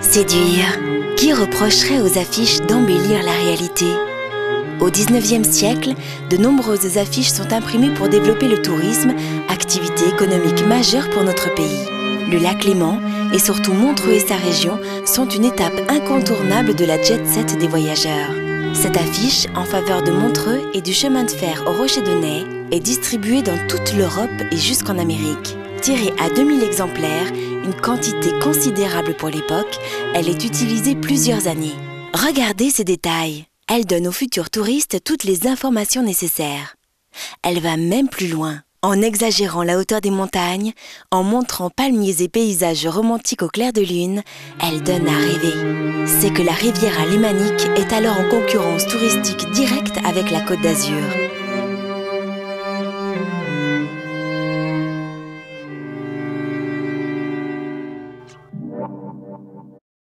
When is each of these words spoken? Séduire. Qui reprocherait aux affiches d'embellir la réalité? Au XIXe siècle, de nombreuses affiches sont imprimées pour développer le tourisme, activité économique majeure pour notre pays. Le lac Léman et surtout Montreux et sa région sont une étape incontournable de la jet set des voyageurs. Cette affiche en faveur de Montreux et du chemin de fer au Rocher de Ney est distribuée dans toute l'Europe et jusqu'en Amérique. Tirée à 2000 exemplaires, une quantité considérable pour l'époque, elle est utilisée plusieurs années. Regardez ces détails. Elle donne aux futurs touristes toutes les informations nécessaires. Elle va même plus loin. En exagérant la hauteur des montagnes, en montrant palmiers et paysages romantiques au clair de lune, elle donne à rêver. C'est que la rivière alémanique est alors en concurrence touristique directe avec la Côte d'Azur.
Séduire. 0.00 0.78
Qui 1.16 1.32
reprocherait 1.32 2.00
aux 2.00 2.18
affiches 2.18 2.60
d'embellir 2.60 3.22
la 3.24 3.32
réalité? 3.32 3.86
Au 4.80 4.90
XIXe 4.90 5.48
siècle, 5.48 5.94
de 6.30 6.36
nombreuses 6.36 6.98
affiches 6.98 7.30
sont 7.30 7.52
imprimées 7.52 7.92
pour 7.94 8.08
développer 8.08 8.46
le 8.46 8.62
tourisme, 8.62 9.14
activité 9.48 10.08
économique 10.08 10.64
majeure 10.66 11.10
pour 11.10 11.24
notre 11.24 11.52
pays. 11.54 11.88
Le 12.30 12.38
lac 12.38 12.64
Léman 12.64 13.00
et 13.32 13.38
surtout 13.38 13.72
Montreux 13.72 14.12
et 14.12 14.20
sa 14.20 14.36
région 14.36 14.78
sont 15.04 15.28
une 15.28 15.44
étape 15.44 15.80
incontournable 15.88 16.74
de 16.74 16.84
la 16.84 17.02
jet 17.02 17.26
set 17.26 17.58
des 17.58 17.66
voyageurs. 17.66 18.43
Cette 18.74 18.96
affiche 18.96 19.46
en 19.54 19.64
faveur 19.64 20.02
de 20.02 20.10
Montreux 20.10 20.68
et 20.74 20.82
du 20.82 20.92
chemin 20.92 21.24
de 21.24 21.30
fer 21.30 21.62
au 21.66 21.72
Rocher 21.72 22.02
de 22.02 22.12
Ney 22.12 22.44
est 22.72 22.80
distribuée 22.80 23.40
dans 23.40 23.56
toute 23.68 23.94
l'Europe 23.94 24.30
et 24.50 24.56
jusqu'en 24.56 24.98
Amérique. 24.98 25.56
Tirée 25.80 26.12
à 26.18 26.28
2000 26.28 26.62
exemplaires, 26.62 27.32
une 27.32 27.74
quantité 27.74 28.36
considérable 28.40 29.14
pour 29.14 29.28
l'époque, 29.28 29.78
elle 30.14 30.28
est 30.28 30.44
utilisée 30.44 30.96
plusieurs 30.96 31.46
années. 31.46 31.74
Regardez 32.12 32.70
ces 32.70 32.84
détails. 32.84 33.46
Elle 33.68 33.86
donne 33.86 34.08
aux 34.08 34.12
futurs 34.12 34.50
touristes 34.50 35.02
toutes 35.04 35.24
les 35.24 35.46
informations 35.46 36.02
nécessaires. 36.02 36.76
Elle 37.42 37.60
va 37.60 37.76
même 37.76 38.08
plus 38.08 38.28
loin. 38.28 38.60
En 38.84 39.00
exagérant 39.00 39.62
la 39.62 39.78
hauteur 39.78 40.02
des 40.02 40.10
montagnes, 40.10 40.74
en 41.10 41.22
montrant 41.22 41.70
palmiers 41.70 42.20
et 42.20 42.28
paysages 42.28 42.86
romantiques 42.86 43.40
au 43.40 43.48
clair 43.48 43.72
de 43.72 43.80
lune, 43.80 44.22
elle 44.60 44.82
donne 44.82 45.08
à 45.08 45.16
rêver. 45.16 46.06
C'est 46.06 46.30
que 46.30 46.42
la 46.42 46.52
rivière 46.52 47.00
alémanique 47.00 47.66
est 47.76 47.94
alors 47.94 48.20
en 48.20 48.28
concurrence 48.28 48.86
touristique 48.86 49.50
directe 49.52 49.96
avec 50.04 50.30
la 50.30 50.42
Côte 50.42 50.60
d'Azur. 50.60 51.00